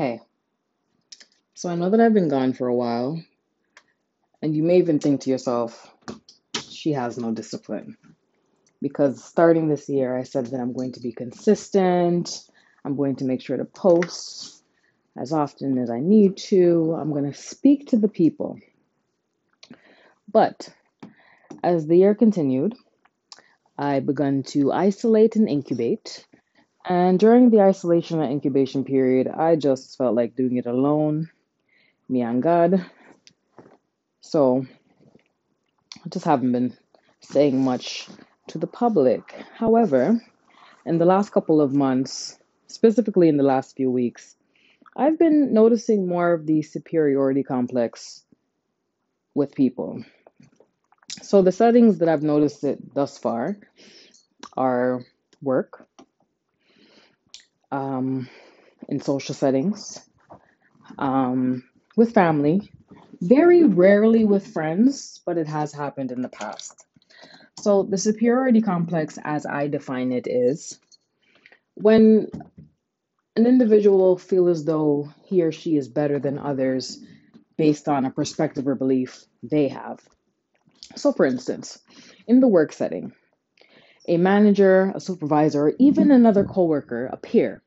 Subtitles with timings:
[0.00, 0.22] Hey,
[1.52, 3.22] so I know that I've been gone for a while,
[4.40, 5.94] and you may even think to yourself,
[6.70, 7.98] she has no discipline.
[8.80, 12.48] Because starting this year, I said that I'm going to be consistent,
[12.82, 14.62] I'm going to make sure to post
[15.18, 18.58] as often as I need to, I'm going to speak to the people.
[20.32, 20.66] But
[21.62, 22.74] as the year continued,
[23.76, 26.24] I began to isolate and incubate.
[26.84, 31.30] And during the isolation and incubation period, I just felt like doing it alone,
[32.08, 32.84] me and God.
[34.20, 34.66] So
[36.04, 36.76] I just haven't been
[37.20, 38.08] saying much
[38.48, 39.34] to the public.
[39.54, 40.20] However,
[40.86, 44.36] in the last couple of months, specifically in the last few weeks,
[44.96, 48.24] I've been noticing more of the superiority complex
[49.34, 50.02] with people.
[51.22, 53.58] So the settings that I've noticed it thus far
[54.56, 55.04] are
[55.42, 55.86] work,
[57.70, 58.28] um,
[58.88, 60.00] in social settings,
[60.98, 61.64] um,
[61.96, 62.72] with family,
[63.20, 66.84] very rarely with friends, but it has happened in the past.
[67.60, 70.78] So the superiority complex, as I define it, is
[71.74, 72.28] when
[73.36, 76.98] an individual will feel as though he or she is better than others
[77.56, 80.00] based on a perspective or belief they have.
[80.96, 81.78] So, for instance,
[82.26, 83.12] in the work setting,
[84.06, 87.62] a manager, a supervisor, or even another coworker, a peer,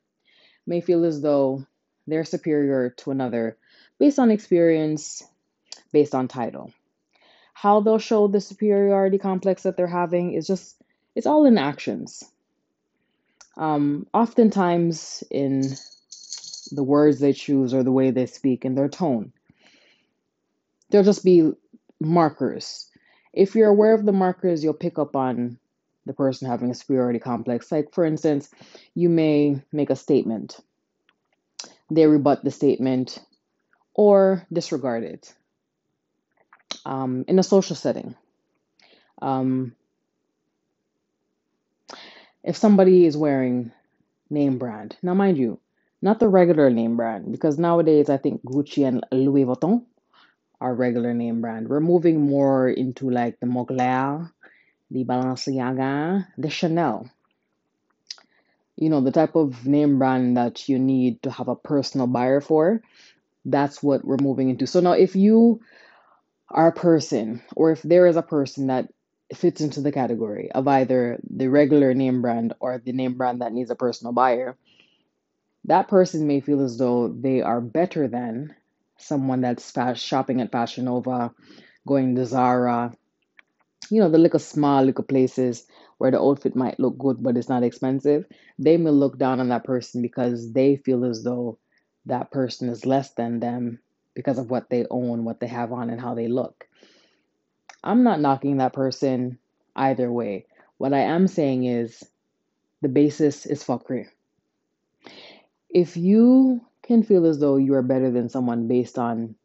[0.66, 1.66] may feel as though
[2.08, 3.58] they're superior to another
[4.00, 5.23] based on experience,
[5.92, 6.72] based on title.
[7.53, 10.75] How they'll show the superiority complex that they're having is just,
[11.16, 12.23] it's all in actions.
[13.56, 15.62] Um, oftentimes in
[16.72, 19.31] the words they choose or the way they speak and their tone.
[20.90, 21.52] There'll just be
[22.00, 22.90] markers.
[23.31, 25.59] If you're aware of the markers, you'll pick up on
[26.06, 27.72] the person having a superiority complex.
[27.72, 28.50] Like, for instance,
[28.94, 30.59] you may make a statement,
[31.90, 33.20] they rebut the statement
[33.94, 35.34] or disregard it.
[36.86, 38.16] Um, in a social setting,
[39.22, 39.75] um,
[42.44, 43.72] if somebody is wearing
[44.30, 45.59] name brand, now mind you,
[46.02, 49.85] not the regular name brand, because nowadays I think Gucci and Louis Vuitton
[50.59, 51.70] are regular name brand.
[51.70, 54.30] We're moving more into like the Mugler,
[54.94, 57.09] the Balenciaga, the Chanel.
[58.76, 62.42] You know, the type of name brand that you need to have a personal buyer
[62.42, 62.81] for.
[63.44, 64.68] That's what we're moving into.
[64.68, 65.62] So now, if you
[66.50, 68.90] are a person, or if there is a person that
[69.34, 73.52] fits into the category of either the regular name brand or the name brand that
[73.52, 74.56] needs a personal buyer,
[75.66, 78.53] that person may feel as though they are better than
[78.98, 81.34] someone that's fast shopping at Fashion Nova,
[81.88, 82.94] going to Zara,
[83.94, 85.68] you know, the little small little places
[86.00, 88.26] where the outfit might look good but it's not expensive.
[88.58, 91.59] They may look down on that person because they feel as though
[92.08, 93.80] that person is less than them
[94.16, 96.68] because of what they own, what they have on, and how they look.
[97.84, 99.38] I'm not knocking that person
[99.76, 100.48] either way.
[100.78, 102.03] What I am saying is
[102.82, 104.08] the basis is fuckery.
[105.70, 109.36] If you can feel as though you are better than someone based on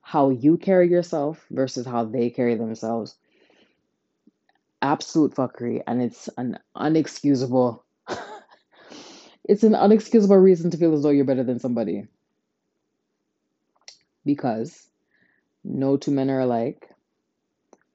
[0.00, 3.16] how you carry yourself versus how they carry themselves,
[4.84, 7.80] absolute fuckery and it's an unexcusable
[9.44, 12.06] it's an unexcusable reason to feel as though you're better than somebody.
[14.26, 14.86] Because
[15.64, 16.90] no two men are alike.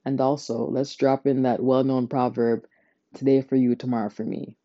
[0.04, 2.66] And also, let's drop in that well known proverb
[3.14, 4.58] today for you, tomorrow for me.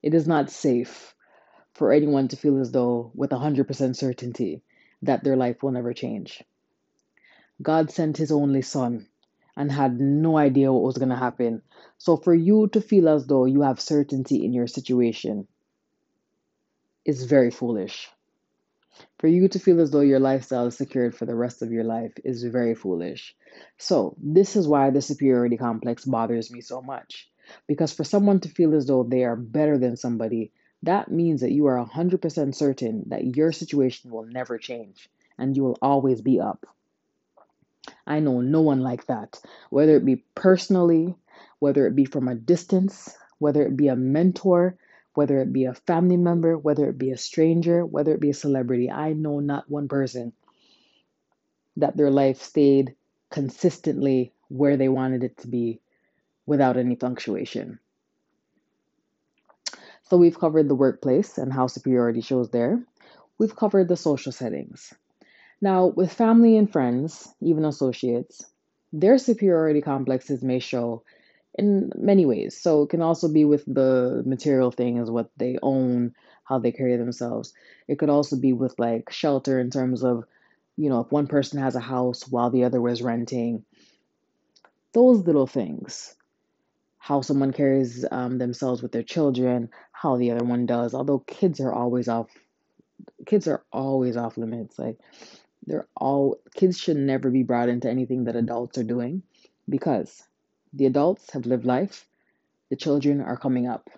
[0.00, 1.12] It is not safe
[1.72, 4.62] for anyone to feel as though, with 100% certainty,
[5.02, 6.44] that their life will never change.
[7.60, 9.08] God sent His only Son
[9.56, 11.62] and had no idea what was going to happen.
[11.98, 15.46] So, for you to feel as though you have certainty in your situation
[17.04, 18.10] is very foolish.
[19.18, 21.84] For you to feel as though your lifestyle is secured for the rest of your
[21.84, 23.34] life is very foolish.
[23.78, 27.30] So, this is why the superiority complex bothers me so much.
[27.66, 30.52] Because for someone to feel as though they are better than somebody,
[30.82, 35.08] that means that you are 100% certain that your situation will never change
[35.38, 36.66] and you will always be up.
[38.06, 39.40] I know no one like that,
[39.70, 41.14] whether it be personally,
[41.58, 44.76] whether it be from a distance, whether it be a mentor,
[45.14, 48.34] whether it be a family member, whether it be a stranger, whether it be a
[48.34, 48.90] celebrity.
[48.90, 50.32] I know not one person
[51.76, 52.94] that their life stayed
[53.30, 55.80] consistently where they wanted it to be
[56.46, 57.78] without any fluctuation.
[60.04, 62.82] So we've covered the workplace and how superiority shows there.
[63.38, 64.92] We've covered the social settings.
[65.62, 68.44] Now, with family and friends, even associates,
[68.92, 71.04] their superiority complexes may show
[71.54, 72.60] in many ways.
[72.60, 76.14] So it can also be with the material things, what they own,
[76.44, 77.54] how they carry themselves.
[77.86, 80.24] It could also be with like shelter in terms of,
[80.76, 83.64] you know, if one person has a house while the other was renting,
[84.92, 86.16] those little things.
[86.98, 90.94] How someone carries um, themselves with their children, how the other one does.
[90.94, 92.28] Although kids are always off,
[93.26, 94.78] kids are always off limits.
[94.78, 94.98] Like
[95.66, 99.22] they're all kids should never be brought into anything that adults are doing
[99.68, 100.22] because
[100.72, 102.06] the adults have lived life,
[102.70, 103.90] the children are coming up.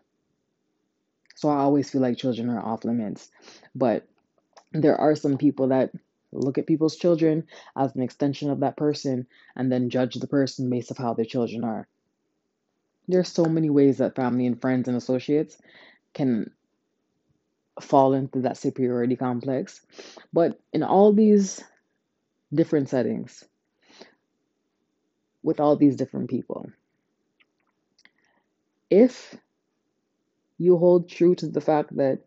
[1.37, 3.31] So I always feel like children are off limits.
[3.75, 4.07] But
[4.73, 5.93] there are some people that
[6.33, 7.47] look at people's children
[7.77, 9.27] as an extension of that person
[9.57, 11.87] and then judge the person based off how their children are.
[13.07, 15.59] There's so many ways that family and friends and associates
[16.15, 16.51] can
[17.81, 19.81] fall into that superiority complex.
[20.33, 21.63] But in all these
[22.53, 23.45] different settings,
[25.43, 26.71] with all these different people,
[28.91, 29.37] if
[30.59, 32.21] you hold true to the fact that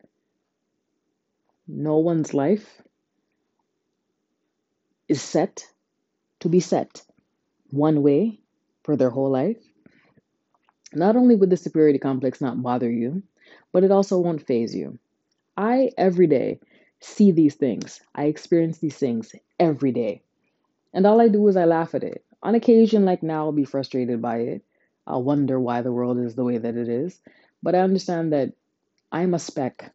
[1.67, 2.81] no one's life
[5.07, 5.65] is set
[6.39, 7.01] to be set
[7.69, 8.39] one way
[8.83, 9.57] for their whole life,
[10.93, 13.23] not only would the superiority complex not bother you,
[13.71, 14.99] but it also won't faze you.
[15.57, 16.59] I, every day,
[16.99, 17.99] see these things.
[18.13, 20.21] I experience these things every day.
[20.93, 22.23] And all I do is I laugh at it.
[22.43, 24.63] On occasion, like now, I'll be frustrated by it.
[25.07, 27.19] I'll wonder why the world is the way that it is.
[27.63, 28.53] But I understand that
[29.11, 29.91] I'm a speck.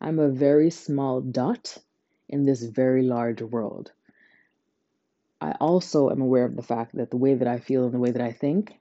[0.00, 1.78] I'm a very small dot
[2.28, 3.92] in this very large world.
[5.40, 7.98] I also am aware of the fact that the way that I feel and the
[7.98, 8.78] way that I think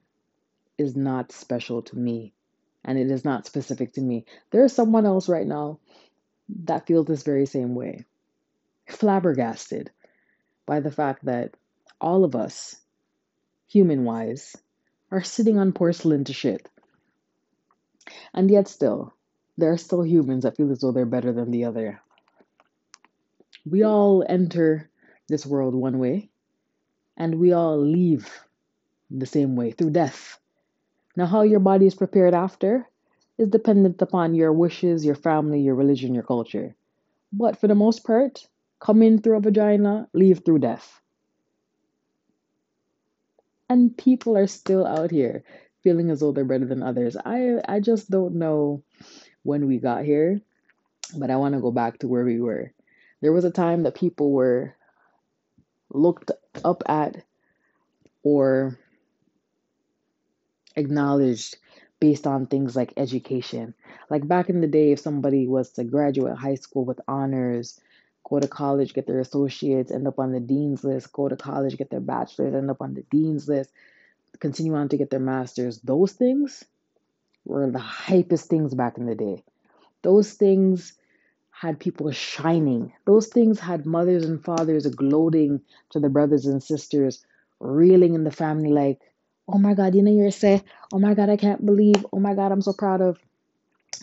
[0.78, 2.35] is not special to me
[2.86, 4.26] and it is not specific to me.
[4.52, 5.80] There is someone else right now
[6.64, 8.06] that feels this very same way.
[8.88, 9.92] Flabbergasted
[10.66, 11.56] by the fact that
[12.00, 12.76] all of us,
[13.68, 14.56] human wise,
[15.12, 16.70] are sitting on porcelain to shit.
[18.34, 19.14] And yet, still,
[19.58, 22.02] there are still humans that feel as though they're better than the other.
[23.66, 24.92] We all enter
[25.28, 26.30] this world one way,
[27.18, 28.30] and we all leave
[29.10, 30.38] the same way through death.
[31.16, 32.88] Now, how your body is prepared after
[33.38, 36.76] is dependent upon your wishes, your family, your religion, your culture.
[37.32, 38.48] But for the most part,
[38.80, 41.02] come in through a vagina, leave through death.
[43.70, 45.44] And people are still out here
[45.84, 47.16] feeling as though they're better than others.
[47.16, 48.84] I I just don't know
[49.44, 50.42] when we got here,
[51.18, 52.74] but I want to go back to where we were.
[53.22, 54.76] There was a time that people were
[55.90, 56.32] looked
[56.64, 57.24] up at
[58.24, 58.78] or
[60.76, 61.58] acknowledged
[62.00, 63.74] based on things like education.
[64.10, 67.80] Like back in the day, if somebody was to graduate high school with honors,
[68.24, 71.78] go to college, get their associates, end up on the dean's list, go to college,
[71.78, 73.72] get their bachelor's, end up on the dean's list,
[74.40, 76.64] continue on to get their master's, those things
[77.46, 79.44] were the hypest things back in the day.
[80.02, 80.94] Those things
[81.52, 82.92] had people shining.
[83.06, 85.62] Those things had mothers and fathers gloating
[85.92, 87.24] to the brothers and sisters,
[87.60, 89.00] reeling in the family like,
[89.48, 92.34] oh my God, you know, you're say, oh my God, I can't believe, oh my
[92.34, 93.20] God, I'm so proud of.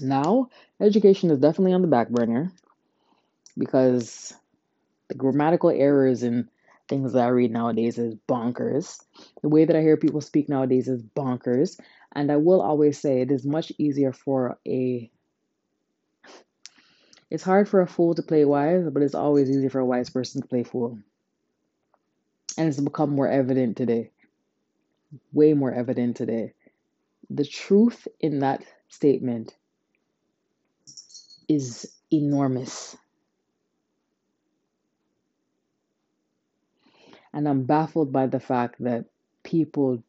[0.01, 0.49] Now,
[0.81, 2.53] education is definitely on the back burner
[3.59, 4.33] because
[5.09, 6.49] the grammatical errors and
[6.89, 9.01] things that I read nowadays is bonkers.
[9.43, 11.79] The way that I hear people speak nowadays is bonkers.
[12.13, 15.11] And I will always say it is much easier for a
[17.31, 20.11] it's hard for a fool to play wise, but it's always easy for a wise
[20.11, 20.99] person to play fool.
[22.59, 24.12] And it's become more evident today
[25.33, 26.53] way more evident today.
[27.31, 29.55] The truth in that statement
[31.49, 32.97] is enormous.
[37.33, 39.07] And I'm baffled by the fact that
[39.43, 40.03] people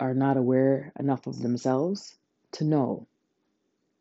[0.00, 2.16] are not aware enough of themselves
[2.52, 3.06] to know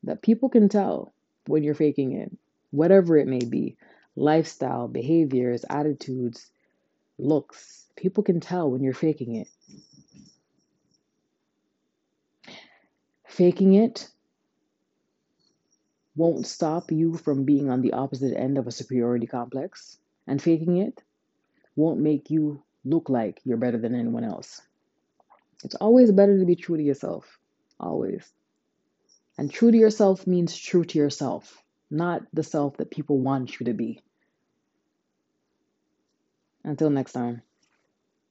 [0.03, 1.13] that people can tell
[1.47, 2.31] when you're faking it,
[2.71, 3.77] whatever it may be
[4.15, 6.49] lifestyle, behaviors, attitudes,
[7.17, 7.85] looks.
[7.95, 9.47] People can tell when you're faking it.
[13.33, 14.09] Faking it
[16.15, 19.97] won't stop you from being on the opposite end of a superiority complex,
[20.27, 21.01] and faking it
[21.75, 24.61] won't make you look like you're better than anyone else.
[25.63, 27.39] It's always better to be true to yourself.
[27.79, 28.23] Always.
[29.39, 33.65] And true to yourself means true to yourself, not the self that people want you
[33.65, 33.99] to be.
[36.63, 37.41] Until next time.